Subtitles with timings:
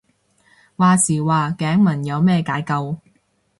[0.03, 0.05] 話時
[1.21, 2.97] 話頸紋有咩解救